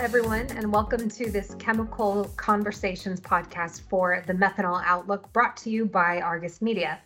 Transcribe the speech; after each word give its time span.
everyone, 0.00 0.46
and 0.52 0.72
welcome 0.72 1.10
to 1.10 1.30
this 1.30 1.54
Chemical 1.58 2.24
Conversations 2.36 3.20
podcast 3.20 3.82
for 3.82 4.24
the 4.26 4.32
Methanol 4.32 4.82
Outlook 4.86 5.30
brought 5.34 5.58
to 5.58 5.68
you 5.68 5.84
by 5.84 6.22
Argus 6.22 6.62
Media. 6.62 6.98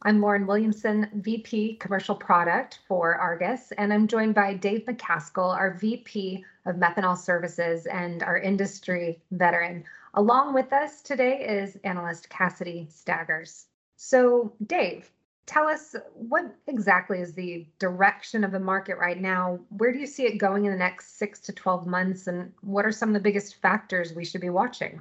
I'm 0.00 0.18
Lauren 0.22 0.46
Williamson, 0.46 1.10
VP 1.16 1.74
Commercial 1.74 2.14
Product 2.14 2.78
for 2.88 3.16
Argus, 3.16 3.70
and 3.72 3.92
I'm 3.92 4.08
joined 4.08 4.34
by 4.34 4.54
Dave 4.54 4.86
McCaskill, 4.86 5.54
our 5.54 5.74
VP 5.74 6.42
of 6.64 6.76
Methanol 6.76 7.18
Services 7.18 7.84
and 7.84 8.22
our 8.22 8.38
industry 8.38 9.20
veteran. 9.30 9.84
Along 10.14 10.54
with 10.54 10.72
us 10.72 11.02
today 11.02 11.46
is 11.46 11.76
analyst 11.84 12.30
Cassidy 12.30 12.88
Staggers. 12.90 13.66
So, 13.96 14.54
Dave, 14.64 15.10
tell 15.48 15.66
us 15.66 15.96
what 16.14 16.44
exactly 16.66 17.20
is 17.20 17.32
the 17.32 17.66
direction 17.78 18.44
of 18.44 18.52
the 18.52 18.60
market 18.60 18.98
right 18.98 19.20
now? 19.20 19.58
Where 19.70 19.92
do 19.92 19.98
you 19.98 20.06
see 20.06 20.24
it 20.24 20.36
going 20.36 20.66
in 20.66 20.72
the 20.72 20.78
next 20.78 21.18
six 21.18 21.40
to 21.40 21.52
12 21.52 21.86
months? 21.86 22.26
And 22.26 22.52
what 22.60 22.84
are 22.84 22.92
some 22.92 23.08
of 23.08 23.14
the 23.14 23.20
biggest 23.20 23.56
factors 23.56 24.12
we 24.12 24.26
should 24.26 24.42
be 24.42 24.50
watching? 24.50 25.00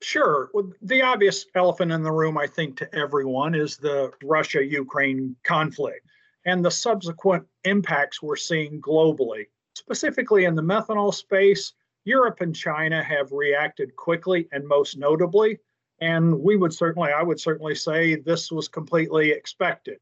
Sure. 0.00 0.50
Well, 0.54 0.70
the 0.80 1.02
obvious 1.02 1.46
elephant 1.54 1.90
in 1.90 2.02
the 2.02 2.12
room, 2.12 2.38
I 2.38 2.46
think, 2.46 2.76
to 2.78 2.94
everyone 2.94 3.54
is 3.54 3.76
the 3.76 4.12
Russia 4.22 4.64
Ukraine 4.64 5.34
conflict 5.42 6.06
and 6.46 6.64
the 6.64 6.70
subsequent 6.70 7.44
impacts 7.64 8.22
we're 8.22 8.36
seeing 8.36 8.80
globally. 8.80 9.46
Specifically 9.74 10.44
in 10.44 10.54
the 10.54 10.62
methanol 10.62 11.12
space, 11.12 11.72
Europe 12.04 12.40
and 12.42 12.54
China 12.54 13.02
have 13.02 13.32
reacted 13.32 13.96
quickly 13.96 14.48
and 14.52 14.66
most 14.66 14.96
notably 14.96 15.58
and 16.04 16.38
we 16.38 16.56
would 16.56 16.74
certainly, 16.74 17.12
I 17.12 17.22
would 17.22 17.40
certainly 17.40 17.74
say 17.74 18.16
this 18.16 18.52
was 18.52 18.68
completely 18.68 19.30
expected. 19.30 19.98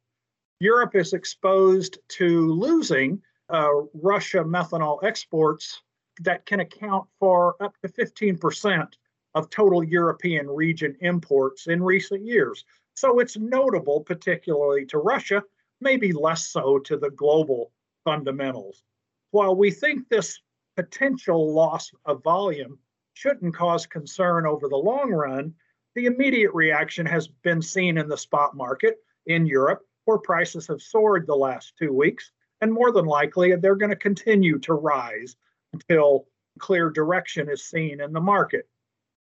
Europe 0.58 0.96
is 0.96 1.12
exposed 1.12 1.98
to 2.18 2.52
losing 2.52 3.22
uh, 3.48 3.70
Russia 3.94 4.38
methanol 4.38 5.04
exports 5.04 5.80
that 6.22 6.44
can 6.44 6.58
account 6.58 7.04
for 7.20 7.54
up 7.62 7.74
to 7.82 7.88
15% 7.88 8.88
of 9.34 9.48
total 9.48 9.84
European 9.84 10.50
region 10.50 10.96
imports 11.02 11.68
in 11.68 11.80
recent 11.80 12.26
years. 12.26 12.64
So 12.94 13.20
it's 13.20 13.36
notable, 13.36 14.00
particularly 14.00 14.84
to 14.86 14.98
Russia, 14.98 15.44
maybe 15.80 16.12
less 16.12 16.48
so 16.48 16.80
to 16.80 16.96
the 16.96 17.10
global 17.10 17.70
fundamentals. 18.02 18.82
While 19.30 19.54
we 19.54 19.70
think 19.70 20.08
this 20.08 20.40
potential 20.74 21.54
loss 21.54 21.92
of 22.06 22.24
volume 22.24 22.80
shouldn't 23.14 23.54
cause 23.54 23.86
concern 23.86 24.46
over 24.46 24.68
the 24.68 24.76
long 24.76 25.12
run, 25.12 25.54
the 25.94 26.06
immediate 26.06 26.52
reaction 26.54 27.06
has 27.06 27.28
been 27.28 27.60
seen 27.60 27.98
in 27.98 28.08
the 28.08 28.16
spot 28.16 28.56
market 28.56 28.96
in 29.26 29.46
Europe, 29.46 29.82
where 30.04 30.18
prices 30.18 30.66
have 30.66 30.80
soared 30.80 31.26
the 31.26 31.34
last 31.34 31.74
two 31.78 31.92
weeks, 31.92 32.32
and 32.60 32.72
more 32.72 32.92
than 32.92 33.04
likely 33.04 33.54
they're 33.54 33.76
going 33.76 33.90
to 33.90 33.96
continue 33.96 34.58
to 34.60 34.74
rise 34.74 35.36
until 35.72 36.26
clear 36.58 36.90
direction 36.90 37.48
is 37.48 37.64
seen 37.64 38.00
in 38.00 38.12
the 38.12 38.20
market. 38.20 38.68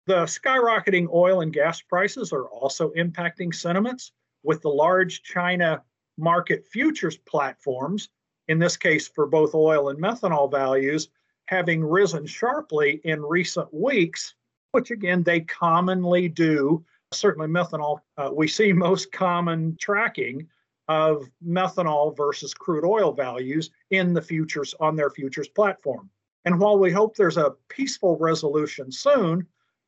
The 0.08 0.24
skyrocketing 0.24 1.08
oil 1.14 1.42
and 1.42 1.54
gas 1.54 1.82
prices 1.82 2.34
are 2.34 2.46
also 2.46 2.92
impacting 2.92 3.54
sentiments, 3.54 4.12
with 4.44 4.62
the 4.62 4.70
large 4.70 5.24
China 5.24 5.82
market 6.18 6.66
futures 6.66 7.18
platforms, 7.18 8.10
in 8.50 8.60
this 8.60 8.76
case 8.76 9.08
for 9.08 9.26
both 9.26 9.56
oil 9.56 9.90
and 9.90 10.00
methanol 10.00 10.52
values, 10.52 11.10
having 11.46 11.84
risen 11.84 12.26
sharply 12.26 13.00
in 13.04 13.22
recent 13.22 13.74
weeks 13.74 14.36
which 14.74 14.92
again 14.92 15.24
they 15.24 15.40
commonly 15.40 16.28
do. 16.28 16.84
Certainly, 17.14 17.48
methanol, 17.48 18.00
uh, 18.18 18.30
we 18.34 18.48
see 18.48 18.74
most 18.74 19.12
common 19.12 19.78
tracking 19.80 20.48
of 20.90 21.30
methanol 21.46 22.16
versus 22.18 22.54
crude 22.54 22.86
oil 22.86 23.14
values 23.14 23.70
in 23.92 24.14
the 24.14 24.22
futures 24.22 24.76
on 24.82 24.96
their 24.96 25.10
futures 25.10 25.48
platform. 25.48 26.10
And 26.46 26.60
while 26.60 26.78
we 26.78 26.92
hope 26.92 27.16
there's 27.16 27.38
a 27.38 27.56
peaceful 27.70 28.18
resolution 28.18 28.92
soon, 28.92 29.48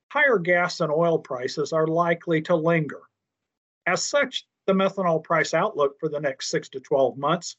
higher 0.09 0.39
gas 0.39 0.79
and 0.79 0.91
oil 0.91 1.19
prices 1.19 1.73
are 1.73 1.87
likely 1.87 2.41
to 2.43 2.55
linger. 2.55 3.01
As 3.85 4.05
such, 4.05 4.47
the 4.67 4.73
methanol 4.73 5.21
price 5.21 5.53
outlook 5.53 5.99
for 5.99 6.07
the 6.07 6.19
next 6.19 6.49
six 6.49 6.69
to 6.69 6.79
12 6.79 7.17
months 7.17 7.57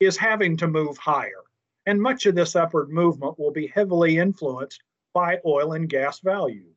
is 0.00 0.16
having 0.16 0.56
to 0.58 0.68
move 0.68 0.98
higher. 0.98 1.42
And 1.86 2.02
much 2.02 2.26
of 2.26 2.34
this 2.34 2.56
upward 2.56 2.90
movement 2.90 3.38
will 3.38 3.50
be 3.50 3.68
heavily 3.68 4.18
influenced 4.18 4.82
by 5.14 5.38
oil 5.46 5.72
and 5.72 5.88
gas 5.88 6.20
values. 6.20 6.76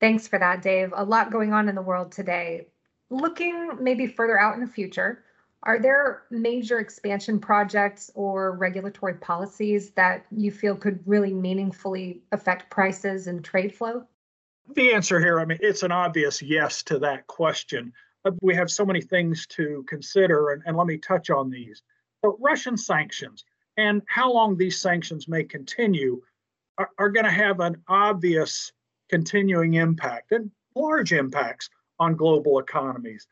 Thanks 0.00 0.28
for 0.28 0.38
that, 0.38 0.62
Dave. 0.62 0.92
A 0.94 1.04
lot 1.04 1.32
going 1.32 1.52
on 1.52 1.68
in 1.68 1.74
the 1.74 1.82
world 1.82 2.12
today. 2.12 2.66
Looking 3.10 3.82
maybe 3.82 4.06
further 4.06 4.38
out 4.38 4.54
in 4.54 4.60
the 4.60 4.66
future, 4.66 5.24
are 5.62 5.78
there 5.78 6.22
major 6.30 6.78
expansion 6.78 7.40
projects 7.40 8.10
or 8.14 8.52
regulatory 8.52 9.14
policies 9.14 9.90
that 9.90 10.24
you 10.30 10.52
feel 10.52 10.76
could 10.76 11.00
really 11.06 11.32
meaningfully 11.32 12.22
affect 12.30 12.70
prices 12.70 13.26
and 13.26 13.44
trade 13.44 13.74
flow? 13.74 14.04
The 14.74 14.92
answer 14.92 15.18
here, 15.18 15.40
I 15.40 15.46
mean, 15.46 15.58
it's 15.60 15.82
an 15.82 15.92
obvious 15.92 16.42
yes 16.42 16.82
to 16.84 16.98
that 17.00 17.26
question. 17.26 17.92
Uh, 18.24 18.32
we 18.42 18.54
have 18.54 18.70
so 18.70 18.84
many 18.84 19.00
things 19.00 19.46
to 19.48 19.84
consider, 19.88 20.50
and, 20.50 20.62
and 20.66 20.76
let 20.76 20.86
me 20.86 20.98
touch 20.98 21.30
on 21.30 21.50
these. 21.50 21.82
So, 22.22 22.36
Russian 22.40 22.76
sanctions 22.76 23.44
and 23.78 24.02
how 24.06 24.32
long 24.32 24.56
these 24.56 24.78
sanctions 24.78 25.28
may 25.28 25.44
continue 25.44 26.20
are, 26.78 26.90
are 26.98 27.10
going 27.10 27.24
to 27.24 27.30
have 27.30 27.60
an 27.60 27.82
obvious 27.88 28.72
continuing 29.10 29.74
impact 29.74 30.32
and 30.32 30.50
large 30.74 31.12
impacts 31.12 31.68
on 31.98 32.14
global 32.14 32.58
economies. 32.58 33.26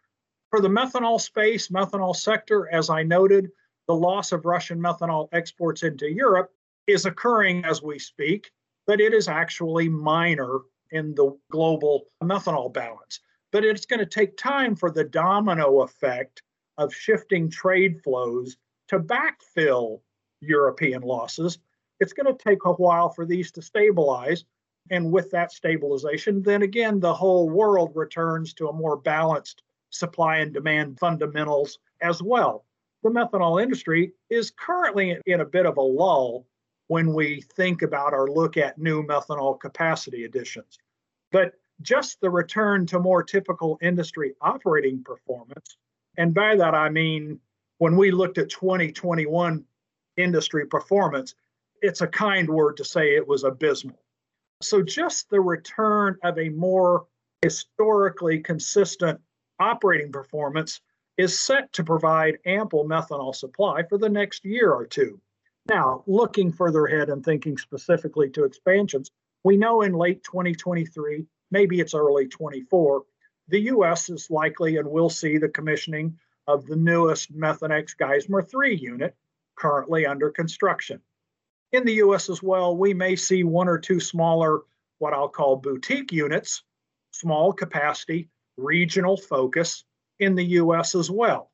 For 0.51 0.61
the 0.61 0.69
methanol 0.69 1.21
space, 1.21 1.69
methanol 1.69 2.15
sector, 2.15 2.69
as 2.73 2.91
I 2.91 3.03
noted, 3.03 3.51
the 3.87 3.95
loss 3.95 4.33
of 4.33 4.45
Russian 4.45 4.81
methanol 4.81 5.29
exports 5.33 5.83
into 5.83 6.11
Europe 6.11 6.51
is 6.87 7.07
occurring 7.07 7.65
as 7.65 7.83
we 7.83 7.99
speak, 7.99 8.51
but 8.87 9.01
it 9.01 9.15
is 9.15 9.29
actually 9.29 9.89
minor 9.89 10.61
in 10.91 11.15
the 11.15 11.37
global 11.51 12.07
methanol 12.23 12.73
balance. 12.73 13.21
But 13.53 13.65
it's 13.65 13.87
going 13.87 14.01
to 14.01 14.07
take 14.07 14.37
time 14.37 14.75
for 14.77 14.91
the 14.91 15.05
domino 15.05 15.83
effect 15.83 16.43
of 16.79 16.95
shifting 16.95 17.51
trade 17.51 18.03
flows 18.03 18.57
to 18.89 19.01
backfill 19.01 20.01
European 20.41 21.03
losses 21.03 21.59
it's 22.01 22.13
going 22.13 22.27
to 22.27 22.45
take 22.45 22.65
a 22.65 22.73
while 22.73 23.11
for 23.11 23.25
these 23.27 23.51
to 23.53 23.63
stabilize. 23.63 24.45
And 24.91 25.11
with 25.11 25.31
that 25.33 25.53
stabilization, 25.53 26.43
then 26.43 26.63
again, 26.63 27.01
the 27.01 27.15
whole 27.15 27.49
world 27.49 27.93
returns 27.95 28.55
to 28.55 28.69
a 28.69 28.73
more 28.73 28.97
balanced 28.97 29.63
supply 29.91 30.39
and 30.39 30.53
demand 30.53 30.99
fundamentals 30.99 31.79
as 32.01 32.23
well. 32.23 32.65
The 33.03 33.11
methanol 33.11 33.63
industry 33.63 34.13
is 34.31 34.51
currently 34.51 35.19
in 35.27 35.41
a 35.41 35.45
bit 35.45 35.67
of 35.67 35.77
a 35.77 35.83
lull 35.83 36.47
when 36.89 37.13
we 37.13 37.41
think 37.41 37.83
about 37.83 38.15
our 38.15 38.29
look 38.29 38.57
at 38.57 38.79
new 38.79 39.03
methanol 39.03 39.59
capacity 39.59 40.25
additions. 40.25 40.79
But 41.33 41.55
just 41.83 42.21
the 42.21 42.31
return 42.31 42.87
to 42.87 43.01
more 43.01 43.23
typical 43.23 43.79
industry 43.83 44.35
operating 44.41 45.03
performance, 45.03 45.77
and 46.17 46.33
by 46.33 46.57
that 46.57 46.75
I 46.75 46.89
mean 46.89 47.41
when 47.79 47.97
we 47.97 48.11
looked 48.11 48.39
at 48.39 48.49
2021 48.49 49.65
industry 50.17 50.67
performance, 50.67 51.35
it's 51.87 52.01
a 52.01 52.07
kind 52.07 52.49
word 52.49 52.77
to 52.77 52.85
say 52.85 53.15
it 53.15 53.27
was 53.27 53.45
abysmal. 53.45 54.03
So 54.61 54.83
just 54.83 55.31
the 55.31 55.41
return 55.41 56.17
of 56.25 56.39
a 56.39 56.49
more 56.49 57.07
historically 57.43 58.41
consistent 58.41 59.21
operating 59.61 60.11
performance 60.11 60.81
is 61.17 61.39
set 61.39 61.73
to 61.75 61.85
provide 61.85 62.39
ample 62.45 62.85
methanol 62.85 63.35
supply 63.35 63.83
for 63.89 63.99
the 63.99 64.09
next 64.09 64.45
year 64.45 64.73
or 64.73 64.85
two. 64.87 65.21
Now, 65.69 66.03
looking 66.07 66.53
further 66.53 66.87
ahead 66.87 67.09
and 67.09 67.25
thinking 67.25 67.57
specifically 67.57 68.31
to 68.31 68.45
expansions, 68.45 69.11
we 69.45 69.57
know 69.57 69.83
in 69.83 69.93
late 69.93 70.25
2023, 70.25 71.25
maybe 71.51 71.81
it's 71.81 71.95
early 71.95 72.27
24, 72.27 73.05
the 73.49 73.61
US 73.61 74.11
is 74.11 74.31
likely 74.31 74.77
and 74.77 74.91
will 74.91 75.11
see 75.11 75.39
the 75.39 75.49
commissioning 75.49 76.19
of 76.49 76.67
the 76.67 76.77
newest 76.77 77.37
Methanex 77.37 77.97
Geismar 77.97 78.49
3 78.49 78.75
unit 78.75 79.15
currently 79.57 80.05
under 80.05 80.31
construction 80.31 81.01
in 81.73 81.85
the 81.85 81.95
US 81.95 82.31
as 82.31 82.43
well, 82.43 82.77
we 82.77 82.95
may 82.95 83.17
see 83.17 83.45
one 83.45 83.69
or 83.69 83.79
two 83.79 84.01
smaller, 84.01 84.63
what 84.99 85.13
I'll 85.13 85.29
call 85.29 85.57
boutique 85.57 86.13
units, 86.13 86.63
small 87.11 87.53
capacity, 87.53 88.29
regional 88.57 89.17
focus 89.17 89.85
in 90.19 90.35
the 90.35 90.45
US 90.45 90.95
as 90.95 91.11
well. 91.11 91.51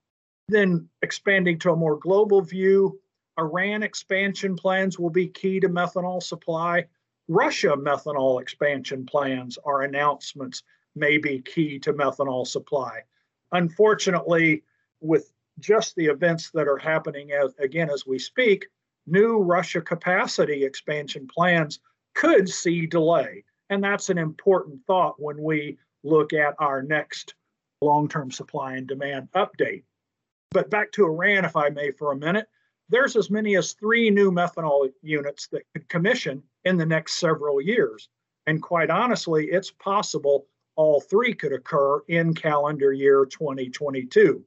Then 0.49 0.89
expanding 1.03 1.59
to 1.61 1.73
a 1.73 1.77
more 1.77 1.97
global 1.99 2.43
view, 2.43 3.01
Iran 3.39 3.83
expansion 3.83 4.57
plans 4.57 4.99
will 4.99 5.11
be 5.11 5.29
key 5.29 5.61
to 5.61 5.69
methanol 5.69 6.23
supply. 6.23 6.87
Russia 7.29 7.75
methanol 7.77 8.41
expansion 8.41 9.07
plans 9.07 9.59
or 9.65 9.83
announcements 9.83 10.63
may 10.95 11.17
be 11.17 11.41
key 11.41 11.79
to 11.79 11.95
methanol 11.95 12.47
supply. 12.47 13.03
Unfortunately, 13.53 14.63
with 15.01 15.33
just 15.59 15.95
the 15.97 16.07
events 16.07 16.51
that 16.51 16.69
are 16.69 16.79
happening 16.79 17.33
as 17.33 17.55
again 17.59 17.91
as 17.91 18.07
we 18.07 18.19
speak, 18.19 18.67
new 19.07 19.39
Russia 19.39 19.81
capacity 19.81 20.65
expansion 20.65 21.27
plans 21.27 21.81
could 22.15 22.49
see 22.49 22.87
delay. 22.87 23.45
And 23.71 23.83
that's 23.83 24.11
an 24.11 24.19
important 24.19 24.81
thought 24.87 25.15
when 25.19 25.43
we 25.43 25.79
look 26.05 26.33
at 26.33 26.55
our 26.59 26.83
next 26.83 27.35
long 27.81 28.09
term 28.09 28.31
supply 28.31 28.75
and 28.77 28.87
demand 28.87 29.29
update. 29.35 29.85
But 30.51 30.71
back 30.71 30.93
to 30.93 31.07
Iran, 31.07 31.45
if 31.45 31.57
I 31.57 31.71
may, 31.71 31.91
for 31.91 32.13
a 32.13 32.17
minute, 32.17 32.47
there's 32.89 33.17
as 33.17 33.31
many 33.31 33.57
as 33.57 33.73
three 33.73 34.11
new 34.11 34.31
methanol 34.31 34.91
units 35.01 35.49
that 35.49 35.63
could 35.73 35.89
commission 35.89 36.43
in 36.65 36.77
the 36.77 36.85
next 36.85 37.15
several 37.15 37.61
years. 37.61 38.09
And 38.47 38.61
quite 38.61 38.91
honestly, 38.91 39.47
it's 39.47 39.71
possible 39.71 40.47
all 40.77 41.01
three 41.01 41.33
could 41.33 41.53
occur 41.53 42.01
in 42.09 42.35
calendar 42.35 42.93
year 42.93 43.25
2022. 43.25 44.45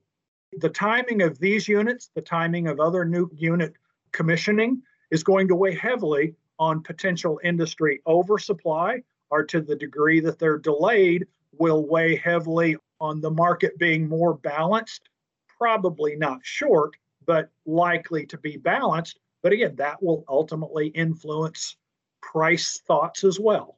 The 0.58 0.70
timing 0.70 1.22
of 1.22 1.40
these 1.40 1.68
units, 1.68 2.10
the 2.14 2.22
timing 2.22 2.68
of 2.68 2.80
other 2.80 3.06
new 3.06 3.30
unit 3.34 3.76
commissioning 4.16 4.82
is 5.12 5.24
going 5.24 5.48
to 5.50 5.56
weigh 5.56 5.76
heavily 5.76 6.34
on 6.58 6.82
potential 6.82 7.40
industry 7.44 8.02
oversupply, 8.08 9.04
or 9.30 9.44
to 9.44 9.60
the 9.60 9.76
degree 9.76 10.22
that 10.22 10.40
they're 10.40 10.58
delayed, 10.58 11.28
will 11.52 11.86
weigh 11.86 12.16
heavily 12.16 12.78
on 13.02 13.20
the 13.20 13.30
market 13.30 13.78
being 13.78 14.08
more 14.08 14.34
balanced. 14.34 15.10
Probably 15.58 16.16
not 16.16 16.40
short, 16.44 16.94
but 17.26 17.50
likely 17.66 18.26
to 18.28 18.38
be 18.38 18.56
balanced. 18.56 19.20
But 19.44 19.52
again, 19.52 19.76
that 19.76 20.02
will 20.02 20.24
ultimately 20.30 20.88
influence 20.88 21.76
price 22.22 22.82
thoughts 22.88 23.26
as 23.26 23.38
well. 23.38 23.78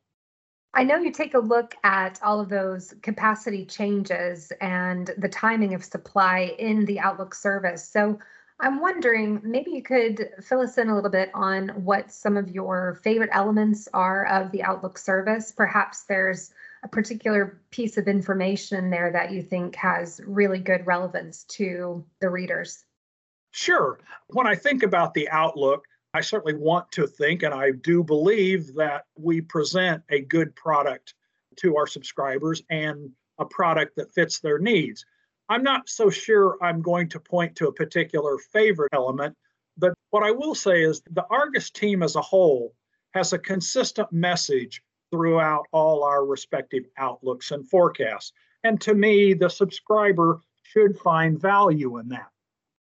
I 0.74 0.84
know 0.84 0.98
you 0.98 1.12
take 1.12 1.34
a 1.34 1.40
look 1.40 1.74
at 1.84 2.20
all 2.22 2.40
of 2.40 2.50
those 2.50 2.94
capacity 3.02 3.66
changes 3.66 4.52
and 4.62 5.10
the 5.18 5.30
timing 5.30 5.74
of 5.74 5.84
supply 5.84 6.56
in 6.60 6.86
the 6.86 7.00
Outlook 7.00 7.34
service. 7.34 7.90
So 7.90 8.20
I'm 8.60 8.82
wondering, 8.82 9.40
maybe 9.44 9.72
you 9.72 9.84
could 9.84 10.30
fill 10.42 10.62
us 10.62 10.78
in 10.80 10.90
a 10.90 10.96
little 10.96 11.12
bit 11.12 11.30
on 11.34 11.70
what 11.70 12.12
some 12.12 12.38
of 12.38 12.50
your 12.50 13.00
favorite 13.04 13.30
elements 13.32 13.88
are 13.94 14.26
of 14.26 14.52
the 14.52 14.64
Outlook 14.64 14.98
service. 14.98 15.52
Perhaps 15.52 16.04
there's 16.06 16.52
a 16.84 16.88
particular 16.88 17.62
piece 17.70 17.98
of 17.98 18.08
information 18.08 18.90
there 18.90 19.12
that 19.12 19.32
you 19.32 19.44
think 19.44 19.76
has 19.76 20.22
really 20.26 20.60
good 20.60 20.88
relevance 20.88 21.44
to 21.46 22.04
the 22.20 22.30
readers. 22.30 22.84
Sure. 23.52 24.00
When 24.28 24.48
I 24.48 24.56
think 24.56 24.82
about 24.82 25.14
the 25.14 25.30
Outlook, 25.30 25.86
I 26.16 26.22
certainly 26.22 26.56
want 26.56 26.92
to 26.94 27.06
think, 27.06 27.44
and 27.44 27.54
I 27.54 27.72
do 27.72 28.04
believe 28.04 28.74
that 28.76 29.06
we 29.16 29.42
present 29.42 30.02
a 30.10 30.22
good 30.22 30.56
product 30.56 31.14
to 31.58 31.78
our 31.78 31.86
subscribers 31.86 32.64
and 32.72 33.12
a 33.38 33.46
product 33.46 33.96
that 33.98 34.14
fits 34.14 34.40
their 34.40 34.58
needs. 34.58 35.06
I'm 35.50 35.64
not 35.64 35.88
so 35.88 36.10
sure 36.10 36.58
I'm 36.62 36.82
going 36.82 37.08
to 37.10 37.20
point 37.20 37.56
to 37.58 37.68
a 37.68 37.74
particular 37.74 38.38
favorite 38.38 38.94
element, 38.94 39.36
but 39.78 39.94
what 40.10 40.24
I 40.24 40.32
will 40.32 40.56
say 40.56 40.84
is 40.84 41.02
the 41.12 41.26
Argus 41.30 41.70
team 41.70 42.04
as 42.04 42.16
a 42.16 42.22
whole 42.22 42.74
has 43.14 43.34
a 43.34 43.40
consistent 43.40 44.12
message 44.12 44.82
throughout 45.12 45.66
all 45.72 46.04
our 46.04 46.26
respective 46.26 46.84
outlooks 46.98 47.52
and 47.52 47.68
forecasts. 47.68 48.34
And 48.64 48.82
to 48.82 48.94
me, 48.94 49.34
the 49.34 49.50
subscriber 49.50 50.42
should 50.64 50.98
find 51.00 51.40
value 51.40 51.98
in 51.98 52.10
that. 52.10 52.30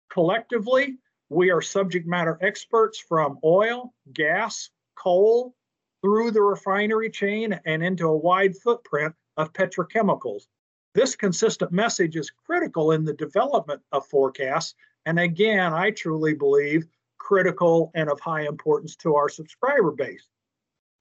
Collectively, 0.10 0.98
we 1.30 1.52
are 1.52 1.62
subject 1.62 2.08
matter 2.08 2.40
experts 2.42 3.00
from 3.00 3.38
oil, 3.44 3.94
gas, 4.14 4.70
coal, 4.96 5.56
through 6.02 6.32
the 6.32 6.42
refinery 6.42 7.10
chain 7.10 7.60
and 7.66 7.84
into 7.84 8.08
a 8.08 8.18
wide 8.18 8.56
footprint 8.58 9.14
of 9.38 9.54
petrochemicals. 9.54 10.48
This 10.96 11.14
consistent 11.14 11.74
message 11.74 12.16
is 12.16 12.32
critical 12.32 12.94
in 12.94 13.04
the 13.04 13.14
development 13.14 13.82
of 13.92 14.08
forecasts. 14.08 14.76
And 15.06 15.20
again, 15.20 15.74
I 15.74 15.92
truly 15.92 16.34
believe 16.34 16.88
critical 17.18 17.92
and 17.96 18.10
of 18.10 18.22
high 18.22 18.48
importance 18.48 18.96
to 18.98 19.14
our 19.16 19.28
subscriber 19.28 19.92
base. 19.92 20.30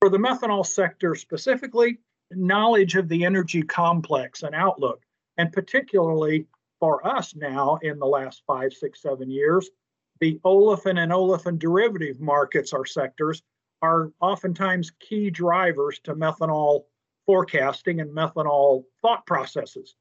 For 0.00 0.10
the 0.10 0.18
methanol 0.18 0.66
sector 0.66 1.14
specifically, 1.14 2.00
knowledge 2.32 2.96
of 2.96 3.08
the 3.08 3.24
energy 3.24 3.62
complex 3.62 4.42
and 4.42 4.52
outlook, 4.52 5.00
and 5.38 5.52
particularly 5.52 6.48
for 6.80 7.06
us 7.06 7.36
now 7.36 7.78
in 7.82 8.00
the 8.00 8.06
last 8.06 8.42
five, 8.48 8.72
six, 8.72 9.00
seven 9.00 9.30
years, 9.30 9.70
the 10.18 10.40
olefin 10.44 10.98
and 10.98 11.12
olefin 11.12 11.56
derivative 11.56 12.20
markets 12.20 12.72
or 12.72 12.84
sectors 12.84 13.44
are 13.80 14.10
oftentimes 14.20 14.90
key 14.98 15.30
drivers 15.30 16.00
to 16.00 16.16
methanol 16.16 16.82
forecasting 17.26 18.00
and 18.00 18.14
methanol 18.14 18.84
thought 19.02 19.26
processes. 19.26 19.94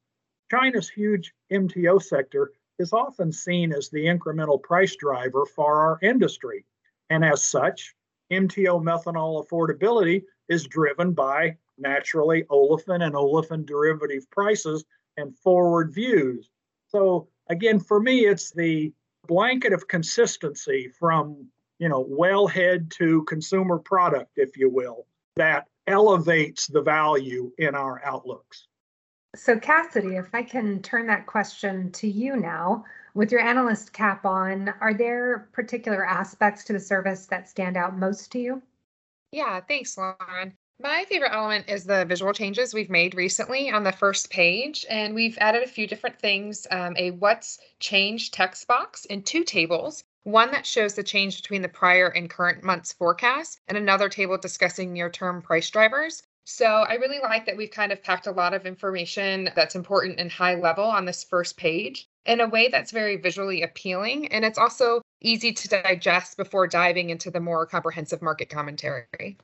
China's 0.50 0.88
huge 0.88 1.32
MTO 1.52 2.02
sector 2.02 2.52
is 2.78 2.92
often 2.92 3.32
seen 3.32 3.72
as 3.72 3.88
the 3.88 4.04
incremental 4.04 4.62
price 4.62 4.96
driver 4.96 5.46
for 5.46 5.80
our 5.80 5.98
industry. 6.02 6.64
And 7.10 7.24
as 7.24 7.42
such, 7.42 7.94
MTO 8.32 8.82
methanol 8.82 9.46
affordability 9.46 10.22
is 10.48 10.66
driven 10.66 11.12
by 11.12 11.56
naturally 11.78 12.44
olefin 12.44 13.04
and 13.04 13.14
olefin 13.14 13.64
derivative 13.66 14.30
prices 14.30 14.84
and 15.16 15.36
forward 15.38 15.92
views. 15.92 16.50
So 16.88 17.28
again, 17.48 17.80
for 17.80 18.00
me, 18.00 18.26
it's 18.26 18.50
the 18.50 18.92
blanket 19.26 19.72
of 19.72 19.88
consistency 19.88 20.88
from 20.98 21.48
you 21.78 21.88
know 21.88 22.04
wellhead 22.04 22.90
to 22.90 23.24
consumer 23.24 23.78
product 23.78 24.32
if 24.36 24.56
you 24.56 24.70
will 24.70 25.06
that 25.36 25.66
elevates 25.86 26.66
the 26.66 26.82
value 26.82 27.50
in 27.58 27.74
our 27.74 28.02
outlooks 28.04 28.66
so 29.34 29.58
cassidy 29.58 30.16
if 30.16 30.28
i 30.34 30.42
can 30.42 30.80
turn 30.82 31.06
that 31.06 31.26
question 31.26 31.90
to 31.92 32.08
you 32.08 32.36
now 32.36 32.84
with 33.14 33.30
your 33.30 33.40
analyst 33.40 33.92
cap 33.92 34.24
on 34.24 34.72
are 34.80 34.94
there 34.94 35.48
particular 35.52 36.04
aspects 36.04 36.64
to 36.64 36.72
the 36.72 36.80
service 36.80 37.26
that 37.26 37.48
stand 37.48 37.76
out 37.76 37.96
most 37.96 38.32
to 38.32 38.38
you 38.38 38.62
yeah 39.32 39.60
thanks 39.60 39.98
lauren 39.98 40.52
my 40.80 41.04
favorite 41.04 41.32
element 41.32 41.68
is 41.68 41.84
the 41.84 42.04
visual 42.04 42.32
changes 42.32 42.74
we've 42.74 42.90
made 42.90 43.14
recently 43.14 43.70
on 43.70 43.84
the 43.84 43.92
first 43.92 44.28
page, 44.28 44.84
and 44.90 45.14
we've 45.14 45.38
added 45.38 45.62
a 45.62 45.68
few 45.68 45.86
different 45.86 46.18
things 46.18 46.66
um, 46.68 46.96
a 46.96 47.12
what's 47.12 47.60
changed 47.78 48.34
text 48.34 48.66
box 48.66 49.04
in 49.04 49.22
two 49.22 49.44
tables. 49.44 50.02
One 50.24 50.50
that 50.52 50.66
shows 50.66 50.94
the 50.94 51.02
change 51.02 51.40
between 51.40 51.62
the 51.62 51.68
prior 51.68 52.08
and 52.08 52.30
current 52.30 52.64
month's 52.64 52.94
forecast, 52.94 53.60
and 53.68 53.76
another 53.76 54.08
table 54.08 54.38
discussing 54.38 54.92
near 54.92 55.10
term 55.10 55.42
price 55.42 55.68
drivers. 55.70 56.22
So 56.44 56.64
I 56.66 56.94
really 56.94 57.20
like 57.20 57.46
that 57.46 57.56
we've 57.56 57.70
kind 57.70 57.92
of 57.92 58.02
packed 58.02 58.26
a 58.26 58.30
lot 58.32 58.54
of 58.54 58.66
information 58.66 59.50
that's 59.54 59.74
important 59.74 60.18
and 60.18 60.30
high 60.30 60.54
level 60.54 60.84
on 60.84 61.04
this 61.04 61.24
first 61.24 61.56
page 61.56 62.06
in 62.26 62.40
a 62.40 62.48
way 62.48 62.68
that's 62.68 62.90
very 62.90 63.16
visually 63.16 63.62
appealing. 63.62 64.28
And 64.28 64.44
it's 64.44 64.58
also 64.58 65.02
easy 65.20 65.52
to 65.52 65.68
digest 65.68 66.36
before 66.36 66.66
diving 66.66 67.10
into 67.10 67.30
the 67.30 67.40
more 67.40 67.66
comprehensive 67.66 68.22
market 68.22 68.48
commentary. 68.48 69.38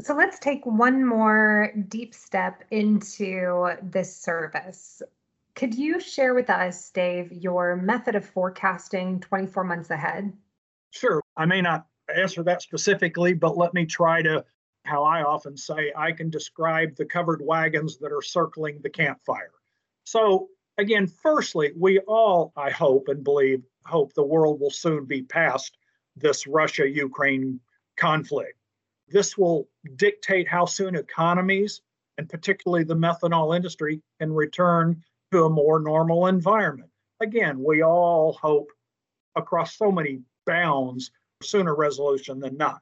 So 0.00 0.14
let's 0.14 0.38
take 0.38 0.64
one 0.64 1.04
more 1.04 1.72
deep 1.88 2.14
step 2.14 2.62
into 2.70 3.70
this 3.82 4.14
service. 4.14 5.02
Could 5.58 5.74
you 5.74 5.98
share 5.98 6.34
with 6.34 6.50
us, 6.50 6.88
Dave, 6.90 7.32
your 7.32 7.74
method 7.74 8.14
of 8.14 8.24
forecasting 8.24 9.18
24 9.18 9.64
months 9.64 9.90
ahead? 9.90 10.32
Sure. 10.90 11.20
I 11.36 11.46
may 11.46 11.60
not 11.60 11.84
answer 12.14 12.44
that 12.44 12.62
specifically, 12.62 13.34
but 13.34 13.56
let 13.56 13.74
me 13.74 13.84
try 13.84 14.22
to, 14.22 14.44
how 14.84 15.02
I 15.02 15.24
often 15.24 15.56
say, 15.56 15.92
I 15.96 16.12
can 16.12 16.30
describe 16.30 16.94
the 16.94 17.06
covered 17.06 17.42
wagons 17.42 17.98
that 17.98 18.12
are 18.12 18.22
circling 18.22 18.78
the 18.82 18.88
campfire. 18.88 19.50
So, 20.04 20.46
again, 20.78 21.08
firstly, 21.08 21.72
we 21.76 21.98
all, 22.06 22.52
I 22.56 22.70
hope 22.70 23.08
and 23.08 23.24
believe, 23.24 23.64
hope 23.84 24.12
the 24.12 24.22
world 24.22 24.60
will 24.60 24.70
soon 24.70 25.06
be 25.06 25.22
past 25.22 25.76
this 26.14 26.46
Russia 26.46 26.88
Ukraine 26.88 27.58
conflict. 27.96 28.54
This 29.08 29.36
will 29.36 29.68
dictate 29.96 30.46
how 30.46 30.66
soon 30.66 30.94
economies, 30.94 31.80
and 32.16 32.28
particularly 32.28 32.84
the 32.84 32.94
methanol 32.94 33.56
industry, 33.56 34.02
can 34.20 34.32
return 34.32 35.02
to 35.32 35.44
a 35.44 35.50
more 35.50 35.80
normal 35.80 36.26
environment. 36.26 36.90
Again, 37.20 37.62
we 37.62 37.82
all 37.82 38.32
hope 38.40 38.70
across 39.36 39.76
so 39.76 39.90
many 39.90 40.20
bounds 40.46 41.10
sooner 41.42 41.74
resolution 41.74 42.40
than 42.40 42.56
not. 42.56 42.80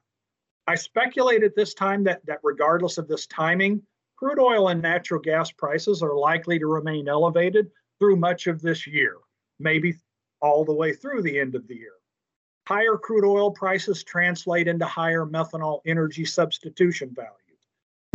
I 0.67 0.75
speculate 0.75 1.43
at 1.43 1.55
this 1.55 1.73
time 1.73 2.03
that, 2.05 2.25
that 2.25 2.39
regardless 2.43 2.97
of 2.97 3.07
this 3.07 3.27
timing, 3.27 3.81
crude 4.15 4.39
oil 4.39 4.69
and 4.69 4.81
natural 4.81 5.21
gas 5.21 5.51
prices 5.51 6.01
are 6.01 6.15
likely 6.15 6.59
to 6.59 6.67
remain 6.67 7.07
elevated 7.07 7.69
through 7.99 8.17
much 8.17 8.47
of 8.47 8.61
this 8.61 8.85
year, 8.85 9.17
maybe 9.59 9.95
all 10.41 10.65
the 10.65 10.73
way 10.73 10.93
through 10.93 11.21
the 11.21 11.39
end 11.39 11.55
of 11.55 11.67
the 11.67 11.75
year. 11.75 11.93
Higher 12.67 12.97
crude 12.97 13.25
oil 13.25 13.51
prices 13.51 14.03
translate 14.03 14.67
into 14.67 14.85
higher 14.85 15.25
methanol 15.25 15.79
energy 15.85 16.25
substitution 16.25 17.11
values. 17.15 17.31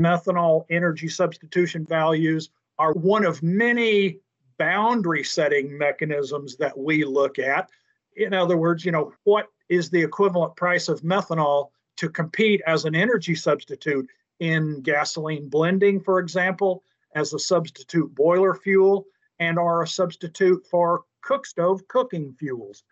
Methanol 0.01 0.67
energy 0.69 1.09
substitution 1.09 1.87
values 1.87 2.51
are 2.79 2.93
one 2.93 3.25
of 3.25 3.43
many 3.43 4.19
boundary 4.59 5.25
setting 5.25 5.77
mechanisms 5.77 6.57
that 6.57 6.77
we 6.77 7.05
look 7.05 7.39
at. 7.39 7.69
In 8.17 8.35
other 8.35 8.57
words, 8.57 8.85
you 8.85 8.93
know, 8.93 9.13
what 9.25 9.49
is 9.69 9.91
the 9.91 10.03
equivalent 10.03 10.55
price 10.57 10.89
of 10.89 11.03
methanol 11.03 11.71
to 11.97 12.09
compete 12.09 12.61
as 12.67 12.85
an 12.85 12.95
energy 12.95 13.35
substitute 13.35 14.09
in 14.41 14.81
gasoline 14.83 15.49
blending, 15.49 16.01
for 16.01 16.19
example, 16.19 16.83
as 17.15 17.33
a 17.33 17.39
substitute 17.39 18.15
boiler 18.15 18.55
fuel 18.55 19.07
and 19.39 19.59
are 19.59 19.83
a 19.83 19.87
substitute 19.87 20.67
for 20.71 21.05
cook 21.23 21.47
stove 21.47 21.87
cooking 21.89 22.35
fuels. 22.39 22.85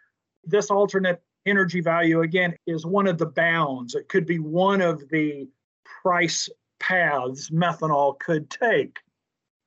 This 0.45 0.71
alternate 0.71 1.23
energy 1.47 1.81
value, 1.81 2.23
again, 2.23 2.55
is 2.67 2.87
one 2.87 3.07
of 3.07 3.19
the 3.19 3.27
bounds. 3.27 3.95
It 3.95 4.09
could 4.09 4.27
be 4.27 4.39
one 4.39 4.81
of 4.81 5.09
the 5.09 5.49
price 6.03 6.49
paths 6.79 7.51
methanol 7.51 8.19
could 8.19 8.51
take. 8.51 8.99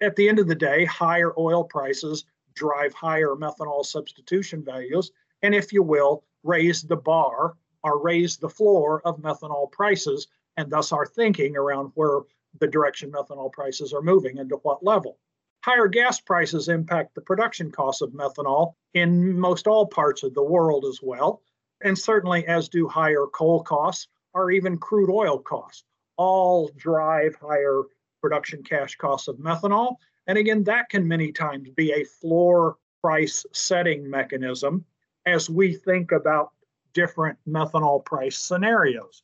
At 0.03 0.17
the 0.17 0.27
end 0.27 0.39
of 0.39 0.49
the 0.49 0.55
day, 0.55 0.83
higher 0.83 1.31
oil 1.39 1.63
prices 1.63 2.25
drive 2.55 2.93
higher 2.93 3.35
methanol 3.37 3.85
substitution 3.85 4.61
values, 4.61 5.13
and 5.41 5.55
if 5.55 5.71
you 5.71 5.81
will, 5.81 6.25
raise 6.43 6.83
the 6.83 6.97
bar 6.97 7.53
or 7.85 8.01
raise 8.01 8.35
the 8.35 8.49
floor 8.49 9.01
of 9.05 9.21
methanol 9.21 9.71
prices 9.71 10.27
and 10.57 10.69
thus 10.69 10.91
our 10.91 11.05
thinking 11.05 11.55
around 11.55 11.93
where 11.95 12.19
the 12.59 12.67
direction 12.67 13.13
methanol 13.13 13.49
prices 13.53 13.93
are 13.93 14.01
moving 14.01 14.39
and 14.39 14.49
to 14.49 14.57
what 14.57 14.83
level. 14.83 15.19
Higher 15.63 15.87
gas 15.87 16.19
prices 16.19 16.67
impact 16.67 17.15
the 17.15 17.21
production 17.21 17.71
costs 17.71 18.01
of 18.01 18.11
methanol 18.11 18.73
in 18.93 19.39
most 19.39 19.67
all 19.67 19.85
parts 19.85 20.23
of 20.23 20.33
the 20.33 20.43
world 20.43 20.83
as 20.83 20.99
well, 21.01 21.41
and 21.81 21.97
certainly 21.97 22.45
as 22.45 22.67
do 22.67 22.89
higher 22.89 23.25
coal 23.27 23.63
costs 23.63 24.09
or 24.33 24.51
even 24.51 24.77
crude 24.77 25.09
oil 25.09 25.39
costs. 25.39 25.85
All 26.17 26.69
drive 26.75 27.35
higher 27.35 27.83
production 28.23 28.63
cash 28.63 28.95
costs 28.95 29.27
of 29.27 29.35
methanol. 29.35 29.97
And 30.27 30.37
again, 30.37 30.63
that 30.63 30.87
can 30.87 31.05
many 31.05 31.33
times 31.33 31.69
be 31.75 31.91
a 31.91 32.05
floor 32.05 32.77
price 33.01 33.45
setting 33.51 34.09
mechanism 34.09 34.85
as 35.25 35.49
we 35.49 35.73
think 35.73 36.13
about 36.13 36.51
different 36.93 37.37
methanol 37.45 38.03
price 38.05 38.37
scenarios. 38.37 39.23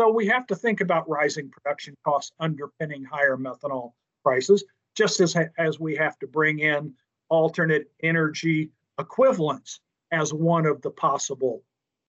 So 0.00 0.10
we 0.10 0.26
have 0.26 0.48
to 0.48 0.56
think 0.56 0.80
about 0.80 1.08
rising 1.08 1.48
production 1.48 1.94
costs 2.04 2.32
underpinning 2.40 3.04
higher 3.04 3.36
methanol 3.36 3.92
prices, 4.24 4.64
just 4.96 5.20
as, 5.20 5.36
as 5.56 5.78
we 5.78 5.94
have 5.94 6.18
to 6.18 6.26
bring 6.26 6.58
in 6.58 6.92
alternate 7.28 7.88
energy 8.02 8.70
equivalents 8.98 9.78
as 10.10 10.34
one 10.34 10.66
of 10.66 10.82
the 10.82 10.90
possible 10.90 11.62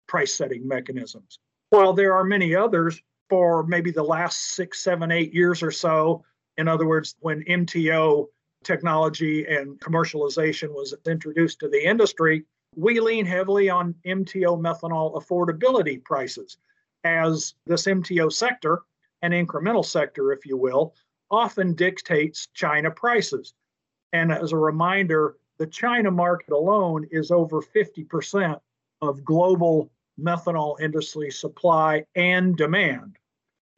price 0.07 0.33
setting 0.33 0.67
mechanisms. 0.67 1.37
While 1.69 1.93
there 1.93 2.15
are 2.15 2.23
many 2.23 2.55
others 2.55 2.99
for 3.29 3.63
maybe 3.63 3.91
the 3.91 4.03
last 4.03 4.55
six, 4.55 4.83
seven, 4.83 5.11
eight 5.11 5.33
years 5.33 5.61
or 5.61 5.71
so, 5.71 6.23
in 6.61 6.67
other 6.67 6.87
words, 6.87 7.15
when 7.19 7.43
MTO 7.45 8.27
technology 8.63 9.45
and 9.47 9.79
commercialization 9.79 10.69
was 10.69 10.93
introduced 11.07 11.59
to 11.59 11.67
the 11.67 11.83
industry, 11.83 12.45
we 12.75 12.99
lean 12.99 13.25
heavily 13.25 13.69
on 13.69 13.95
MTO 14.05 14.61
methanol 14.61 15.15
affordability 15.15 16.01
prices 16.03 16.57
as 17.03 17.55
this 17.65 17.87
MTO 17.87 18.31
sector, 18.31 18.83
an 19.23 19.31
incremental 19.31 19.83
sector, 19.83 20.31
if 20.31 20.45
you 20.45 20.55
will, 20.55 20.93
often 21.31 21.73
dictates 21.73 22.47
China 22.53 22.91
prices. 22.91 23.55
And 24.13 24.31
as 24.31 24.51
a 24.51 24.57
reminder, 24.57 25.37
the 25.57 25.65
China 25.65 26.11
market 26.11 26.51
alone 26.51 27.07
is 27.11 27.31
over 27.31 27.61
50% 27.61 28.59
of 29.01 29.25
global 29.25 29.89
methanol 30.19 30.79
industry 30.79 31.31
supply 31.31 32.05
and 32.15 32.55
demand. 32.55 33.15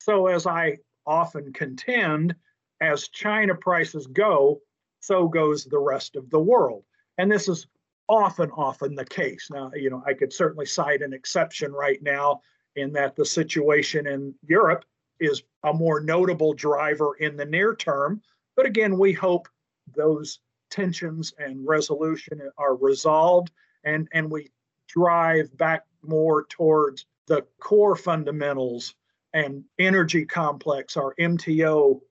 So, 0.01 0.27
as 0.27 0.45
I 0.45 0.79
often 1.05 1.53
contend, 1.53 2.35
as 2.83 3.07
China 3.07 3.55
prices 3.55 4.07
go, 4.07 4.61
so 4.99 5.27
goes 5.27 5.65
the 5.65 5.79
rest 5.79 6.15
of 6.15 6.29
the 6.29 6.39
world. 6.39 6.83
And 7.17 7.31
this 7.31 7.47
is 7.47 7.67
often, 8.09 8.51
often 8.51 8.95
the 8.95 9.05
case. 9.05 9.49
Now, 9.51 9.71
you 9.73 9.89
know, 9.89 10.03
I 10.05 10.13
could 10.13 10.33
certainly 10.33 10.65
cite 10.65 11.01
an 11.01 11.13
exception 11.13 11.71
right 11.71 12.01
now 12.01 12.41
in 12.75 12.91
that 12.93 13.15
the 13.15 13.25
situation 13.25 14.07
in 14.07 14.33
Europe 14.45 14.85
is 15.19 15.43
a 15.63 15.73
more 15.73 15.99
notable 15.99 16.53
driver 16.53 17.15
in 17.15 17.37
the 17.37 17.45
near 17.45 17.75
term. 17.75 18.21
But 18.55 18.65
again, 18.65 18.97
we 18.97 19.13
hope 19.13 19.47
those 19.95 20.39
tensions 20.69 21.33
and 21.37 21.67
resolution 21.67 22.41
are 22.57 22.75
resolved 22.75 23.51
and, 23.83 24.07
and 24.11 24.29
we 24.29 24.49
drive 24.87 25.55
back 25.57 25.83
more 26.01 26.45
towards 26.49 27.05
the 27.27 27.45
core 27.59 27.95
fundamentals 27.95 28.95
and 29.33 29.63
energy 29.79 30.25
complex, 30.25 30.97
our 30.97 31.15
MTO 31.19 32.01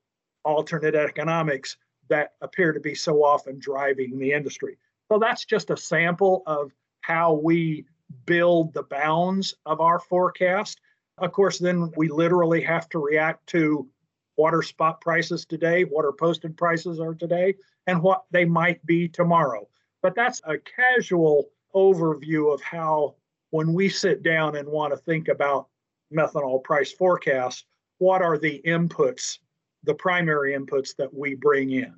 alternate 0.44 0.94
economics 0.94 1.76
that 2.08 2.32
appear 2.40 2.72
to 2.72 2.80
be 2.80 2.94
so 2.94 3.25
often 3.25 3.58
driving 3.58 4.18
the 4.18 4.32
industry. 4.32 4.76
So 5.11 5.18
that's 5.18 5.44
just 5.44 5.70
a 5.70 5.76
sample 5.76 6.42
of 6.46 6.72
how 7.02 7.34
we 7.34 7.84
build 8.26 8.72
the 8.75 8.82
bounds 8.82 9.54
of 9.66 9.80
our 9.80 9.99
forecast. 9.99 10.80
Of 11.18 11.32
course, 11.32 11.58
then 11.58 11.90
we 11.96 12.08
literally 12.08 12.61
have 12.62 12.88
to 12.90 12.99
react 12.99 13.46
to 13.49 13.88
what 14.37 14.54
are 14.54 14.62
spot 14.62 15.00
prices 15.00 15.44
today, 15.44 15.84
what 15.84 16.04
are 16.04 16.12
posted 16.12 16.56
prices 16.56 16.99
are 17.00 17.14
today, 17.14 17.54
and 17.87 18.02
what 18.02 18.25
they 18.30 18.44
might 18.44 18.84
be 18.87 19.08
tomorrow. 19.08 19.68
But 20.02 20.14
that's 20.14 20.40
a 20.44 20.58
casual 20.58 21.50
overview 21.75 22.52
of 22.52 22.61
how, 22.62 23.14
when 23.50 23.72
we 23.72 23.88
sit 23.88 24.22
down 24.22 24.56
and 24.56 24.68
want 24.68 24.92
to 24.92 24.96
think 24.96 25.28
about 25.28 25.68
methanol 26.12 26.62
price 26.62 26.92
forecasts, 26.92 27.64
what 27.99 28.22
are 28.22 28.38
the 28.38 28.61
inputs, 28.66 29.38
the 29.84 29.94
primary 29.94 30.56
inputs 30.56 30.96
that 30.96 31.12
we 31.12 31.34
bring 31.34 31.70
in? 31.70 31.94